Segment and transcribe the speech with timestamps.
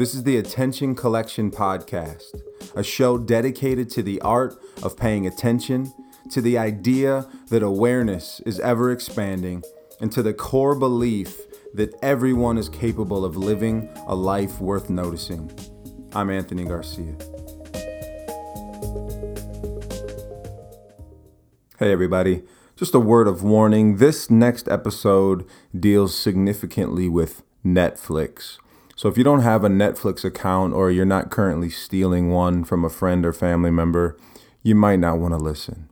[0.00, 2.32] This is the Attention Collection Podcast,
[2.74, 5.92] a show dedicated to the art of paying attention,
[6.30, 9.62] to the idea that awareness is ever expanding,
[10.00, 11.38] and to the core belief
[11.74, 15.52] that everyone is capable of living a life worth noticing.
[16.14, 17.14] I'm Anthony Garcia.
[21.78, 22.44] Hey, everybody.
[22.74, 25.46] Just a word of warning this next episode
[25.78, 28.56] deals significantly with Netflix.
[29.00, 32.84] So if you don't have a Netflix account or you're not currently stealing one from
[32.84, 34.14] a friend or family member,
[34.62, 35.88] you might not want to listen.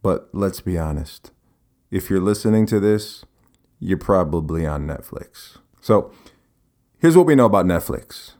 [0.00, 1.32] But let's be honest.
[1.90, 3.26] If you're listening to this,
[3.78, 5.58] you're probably on Netflix.
[5.82, 6.14] So
[6.98, 8.32] here's what we know about Netflix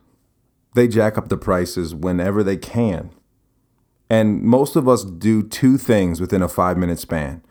[0.73, 3.11] they jack up the prices whenever they can.
[4.09, 7.43] And most of us do two things within a five minute span.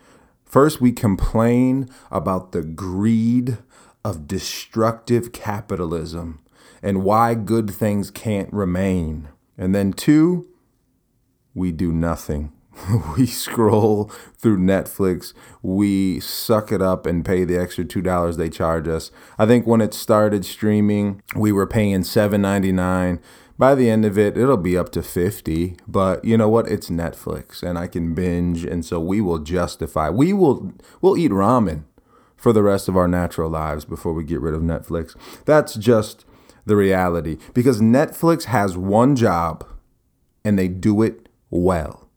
[0.45, 3.59] First, we complain about the greed
[4.05, 6.41] of destructive capitalism
[6.83, 9.29] and why good things can't remain.
[9.59, 10.49] And then, two,
[11.55, 12.53] we do nothing.
[13.17, 14.05] we scroll
[14.37, 19.11] through Netflix, we suck it up and pay the extra $2 they charge us.
[19.39, 23.21] I think when it started streaming, we were paying $7.99.
[23.59, 26.69] By the end of it, it'll be up to 50, but you know what?
[26.69, 30.09] It's Netflix and I can binge and so we will justify.
[30.09, 31.85] We will we'll eat ramen
[32.41, 35.15] for the rest of our natural lives before we get rid of Netflix.
[35.45, 36.25] That's just
[36.65, 39.67] the reality because Netflix has one job
[40.43, 42.09] and they do it well.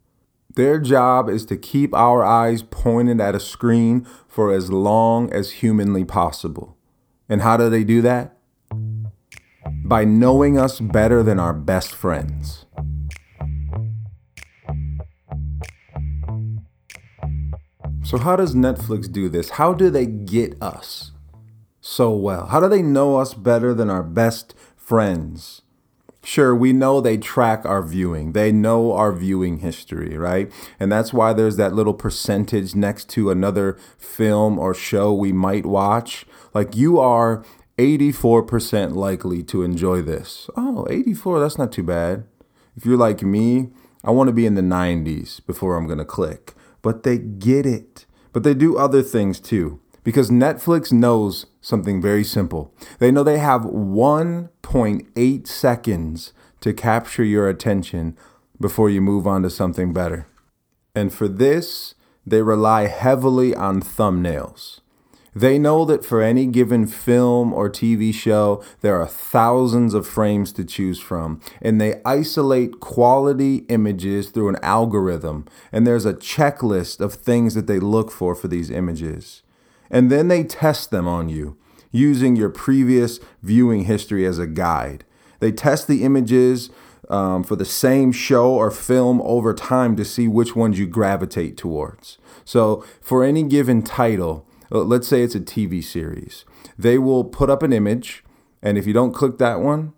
[0.55, 5.51] Their job is to keep our eyes pointed at a screen for as long as
[5.51, 6.77] humanly possible.
[7.27, 8.37] And how do they do that?
[9.83, 12.65] By knowing us better than our best friends.
[18.13, 19.49] So, how does Netflix do this?
[19.49, 21.13] How do they get us
[21.81, 22.45] so well?
[22.45, 25.63] How do they know us better than our best friends?
[26.23, 28.33] Sure, we know they track our viewing.
[28.33, 30.51] They know our viewing history, right?
[30.79, 35.65] And that's why there's that little percentage next to another film or show we might
[35.65, 36.23] watch.
[36.53, 37.43] Like you are
[37.79, 40.51] 84% likely to enjoy this.
[40.55, 42.25] Oh, 84, that's not too bad.
[42.77, 43.71] If you're like me,
[44.03, 47.65] I want to be in the 90s before I'm going to click but they get
[47.65, 48.05] it.
[48.31, 52.71] But they do other things too, because Netflix knows something very simple.
[52.99, 58.15] They know they have 1.8 seconds to capture your attention
[58.59, 60.27] before you move on to something better.
[60.93, 61.95] And for this,
[62.25, 64.79] they rely heavily on thumbnails.
[65.35, 70.51] They know that for any given film or TV show, there are thousands of frames
[70.53, 76.99] to choose from, and they isolate quality images through an algorithm, and there's a checklist
[76.99, 79.41] of things that they look for for these images.
[79.89, 81.57] And then they test them on you
[81.91, 85.05] using your previous viewing history as a guide.
[85.39, 86.69] They test the images
[87.09, 91.57] um, for the same show or film over time to see which ones you gravitate
[91.57, 92.17] towards.
[92.45, 96.45] So, for any given title, Uh, let's say it's a TV series.
[96.79, 98.23] They will put up an image,
[98.61, 99.93] and if you don't click that one,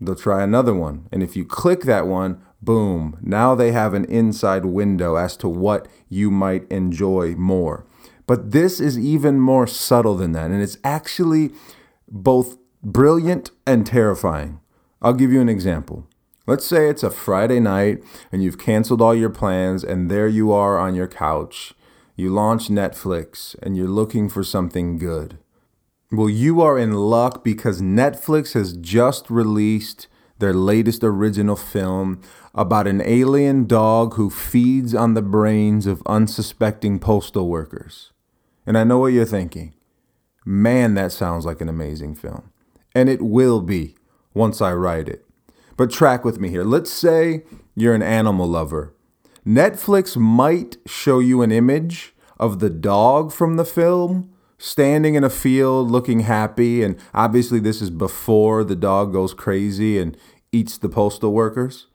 [0.00, 1.08] they'll try another one.
[1.10, 5.48] And if you click that one, boom, now they have an inside window as to
[5.48, 7.84] what you might enjoy more.
[8.26, 11.50] But this is even more subtle than that, and it's actually
[12.08, 14.60] both brilliant and terrifying.
[15.02, 16.06] I'll give you an example.
[16.46, 18.02] Let's say it's a Friday night
[18.32, 21.74] and you've canceled all your plans, and there you are on your couch
[22.20, 25.38] you launch Netflix and you're looking for something good.
[26.12, 30.06] Well, you are in luck because Netflix has just released
[30.38, 32.20] their latest original film
[32.54, 38.12] about an alien dog who feeds on the brains of unsuspecting postal workers.
[38.66, 39.74] And I know what you're thinking.
[40.44, 42.50] Man, that sounds like an amazing film.
[42.94, 43.94] And it will be
[44.34, 45.24] once I write it.
[45.76, 46.64] But track with me here.
[46.64, 47.44] Let's say
[47.74, 48.94] you're an animal lover
[49.46, 55.30] Netflix might show you an image of the dog from the film standing in a
[55.30, 56.82] field looking happy.
[56.82, 60.16] And obviously, this is before the dog goes crazy and
[60.52, 61.86] eats the postal workers.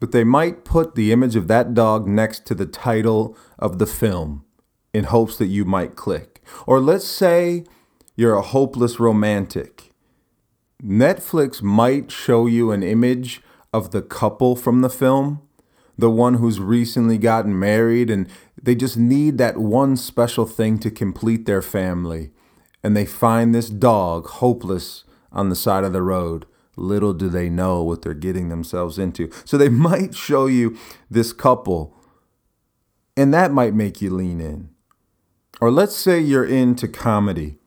[0.00, 3.86] But they might put the image of that dog next to the title of the
[3.86, 4.44] film
[4.92, 6.42] in hopes that you might click.
[6.66, 7.64] Or let's say
[8.14, 9.92] you're a hopeless romantic.
[10.82, 13.40] Netflix might show you an image
[13.72, 15.40] of the couple from the film
[15.96, 18.28] the one who's recently gotten married and
[18.60, 22.30] they just need that one special thing to complete their family.
[22.82, 26.46] And they find this dog hopeless on the side of the road.
[26.76, 29.30] Little do they know what they're getting themselves into.
[29.44, 30.76] So they might show you
[31.10, 31.96] this couple,
[33.16, 34.70] and that might make you lean in.
[35.60, 37.58] Or let's say you're into comedy.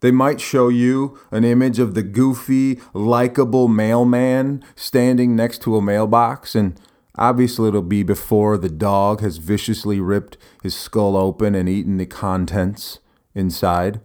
[0.00, 5.82] They might show you an image of the goofy, likable mailman standing next to a
[5.82, 6.78] mailbox, and
[7.18, 12.06] obviously it'll be before the dog has viciously ripped his skull open and eaten the
[12.06, 13.00] contents
[13.34, 14.00] inside.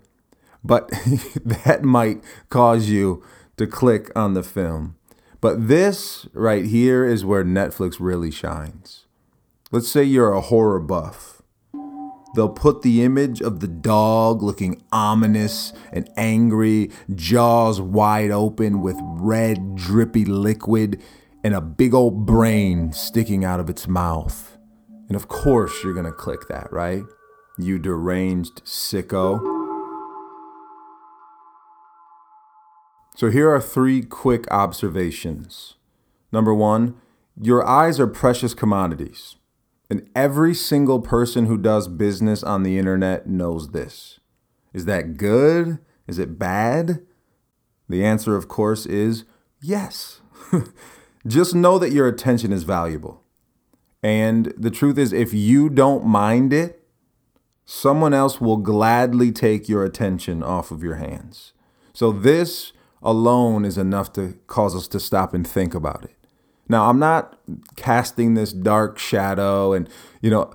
[0.63, 0.89] But
[1.45, 3.23] that might cause you
[3.57, 4.95] to click on the film.
[5.39, 9.05] But this right here is where Netflix really shines.
[9.71, 11.41] Let's say you're a horror buff
[12.33, 18.97] They'll put the image of the dog looking ominous and angry, jaws wide open with
[19.01, 21.01] red, drippy liquid,
[21.43, 24.57] and a big old brain sticking out of its mouth.
[25.07, 27.03] And of course, you're gonna click that, right?
[27.57, 29.39] You deranged sicko.
[33.15, 35.75] So here are three quick observations.
[36.31, 36.95] Number one,
[37.39, 39.35] your eyes are precious commodities.
[39.89, 44.19] And every single person who does business on the internet knows this.
[44.73, 45.79] Is that good?
[46.07, 47.01] Is it bad?
[47.89, 49.25] The answer, of course, is
[49.61, 50.21] yes.
[51.27, 53.23] Just know that your attention is valuable.
[54.03, 56.83] And the truth is, if you don't mind it,
[57.65, 61.53] someone else will gladly take your attention off of your hands.
[61.93, 62.73] So, this
[63.03, 66.15] alone is enough to cause us to stop and think about it.
[66.71, 67.37] Now, I'm not
[67.75, 69.89] casting this dark shadow and,
[70.21, 70.53] you know,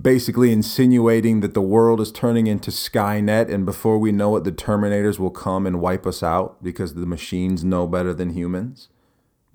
[0.00, 4.52] basically insinuating that the world is turning into Skynet and before we know it, the
[4.52, 8.88] Terminators will come and wipe us out because the machines know better than humans.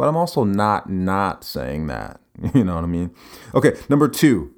[0.01, 2.19] But I'm also not not saying that.
[2.55, 3.13] You know what I mean?
[3.53, 4.51] Okay, number two.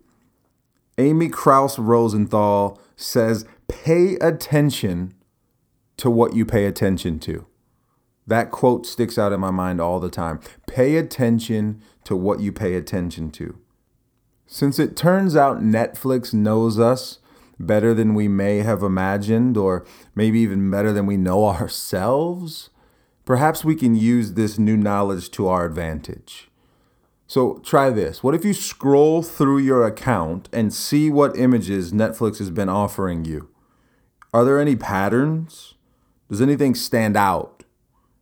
[0.97, 5.13] Amy Krouse Rosenthal says, pay attention
[5.97, 7.45] to what you pay attention to.
[8.25, 10.39] That quote sticks out in my mind all the time.
[10.65, 13.59] Pay attention to what you pay attention to.
[14.47, 17.19] Since it turns out Netflix knows us
[17.59, 19.85] better than we may have imagined, or
[20.15, 22.69] maybe even better than we know ourselves,
[23.25, 26.49] perhaps we can use this new knowledge to our advantage.
[27.27, 28.21] So try this.
[28.21, 33.25] What if you scroll through your account and see what images Netflix has been offering
[33.25, 33.49] you?
[34.33, 35.75] Are there any patterns?
[36.29, 37.63] Does anything stand out?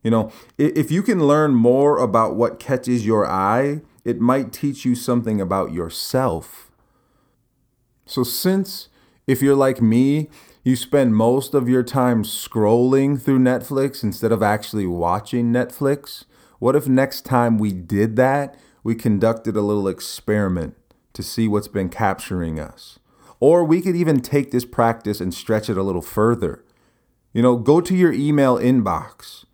[0.02, 4.84] You know, if you can learn more about what catches your eye, it might teach
[4.84, 6.70] you something about yourself.
[8.04, 8.88] So, since
[9.26, 10.28] if you're like me,
[10.62, 16.24] you spend most of your time scrolling through Netflix instead of actually watching Netflix,
[16.58, 20.74] what if next time we did that, we conducted a little experiment
[21.12, 22.98] to see what's been capturing us?
[23.40, 26.64] Or we could even take this practice and stretch it a little further.
[27.32, 29.44] You know, go to your email inbox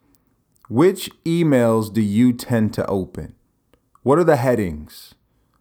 [0.68, 3.34] which emails do you tend to open?
[4.02, 5.14] What are the headings?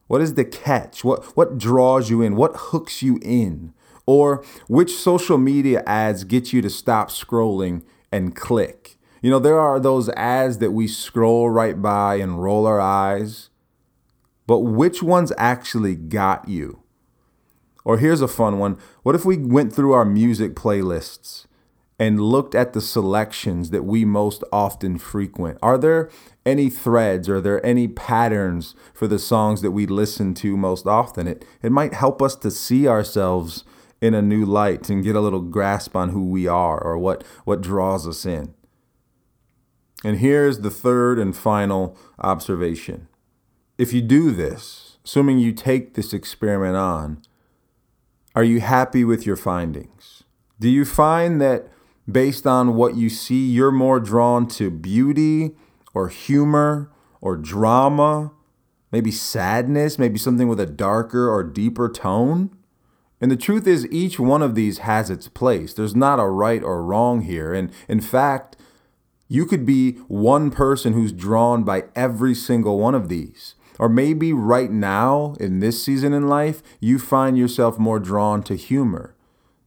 [0.08, 1.04] What is the catch?
[1.04, 2.36] What what draws you in?
[2.36, 3.74] What hooks you in?
[4.08, 8.98] Or which social media ads get you to stop scrolling and click?
[9.22, 13.50] You know, there are those ads that we scroll right by and roll our eyes.
[14.48, 16.82] But which ones actually got you?
[17.84, 18.78] Or here's a fun one.
[19.04, 21.48] What if we went through our music playlists
[22.00, 25.58] and looked at the selections that we most often frequent.
[25.64, 26.10] Are there
[26.46, 27.28] any threads?
[27.28, 31.28] Are there any patterns for the songs that we listen to most often?
[31.28, 33.64] It, it might help us to see ourselves
[34.02, 37.24] in a new light and get a little grasp on who we are or what,
[37.46, 38.54] what draws us in.
[40.04, 43.08] And here's the third and final observation.
[43.78, 47.22] If you do this, assuming you take this experiment on,
[48.36, 50.24] are you happy with your findings?
[50.60, 51.70] Do you find that
[52.10, 55.52] based on what you see, you're more drawn to beauty
[55.94, 58.32] or humor or drama,
[58.92, 62.56] maybe sadness, maybe something with a darker or deeper tone.
[63.20, 65.74] And the truth is, each one of these has its place.
[65.74, 67.54] There's not a right or wrong here.
[67.54, 68.56] And in fact,
[69.28, 73.56] you could be one person who's drawn by every single one of these.
[73.80, 78.56] Or maybe right now, in this season in life, you find yourself more drawn to
[78.56, 79.16] humor.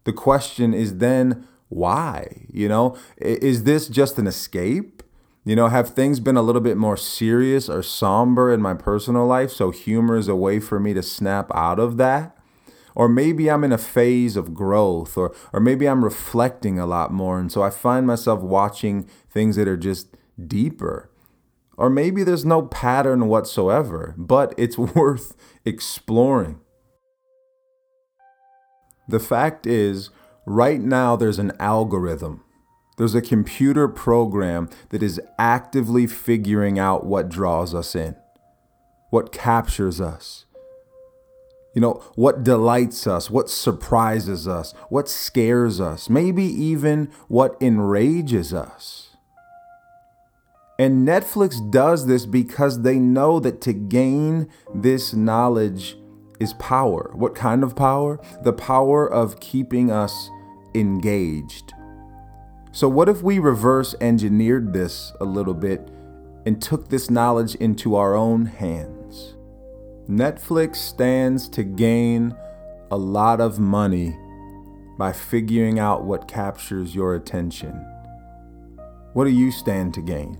[0.05, 2.47] The question is then, why?
[2.53, 5.03] You know, is this just an escape?
[5.45, 9.27] You know, have things been a little bit more serious or somber in my personal
[9.27, 9.51] life?
[9.51, 12.37] So humor is a way for me to snap out of that?
[12.95, 17.13] Or maybe I'm in a phase of growth, or, or maybe I'm reflecting a lot
[17.13, 17.39] more.
[17.39, 20.17] And so I find myself watching things that are just
[20.47, 21.11] deeper.
[21.77, 26.61] Or maybe there's no pattern whatsoever, but it's worth exploring.
[29.09, 30.11] The fact is,
[30.47, 32.43] Right now, there's an algorithm.
[32.97, 38.17] There's a computer program that is actively figuring out what draws us in,
[39.11, 40.47] what captures us.
[41.75, 48.53] You know, what delights us, what surprises us, what scares us, maybe even what enrages
[48.53, 49.17] us.
[50.81, 55.97] And Netflix does this because they know that to gain this knowledge
[56.41, 57.11] is power.
[57.15, 58.19] What kind of power?
[58.43, 60.31] The power of keeping us
[60.75, 61.75] engaged.
[62.73, 65.89] So, what if we reverse engineered this a little bit
[66.47, 69.00] and took this knowledge into our own hands?
[70.11, 72.35] Netflix stands to gain
[72.91, 74.19] a lot of money
[74.99, 77.73] by figuring out what captures your attention.
[79.13, 80.37] What do you stand to gain?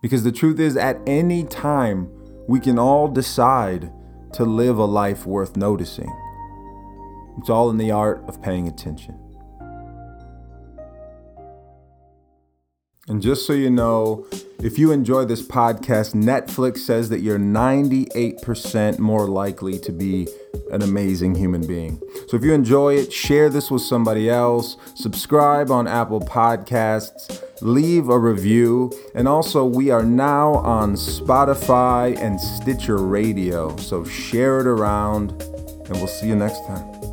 [0.00, 2.08] Because the truth is, at any time,
[2.46, 3.92] we can all decide
[4.34, 6.10] to live a life worth noticing.
[7.38, 9.18] It's all in the art of paying attention.
[13.08, 14.26] And just so you know,
[14.60, 20.28] if you enjoy this podcast, Netflix says that you're 98% more likely to be
[20.70, 22.00] an amazing human being.
[22.26, 28.08] So if you enjoy it, share this with somebody else, subscribe on Apple Podcasts, leave
[28.08, 33.74] a review, and also we are now on Spotify and Stitcher Radio.
[33.76, 37.07] So share it around, and we'll see you next time.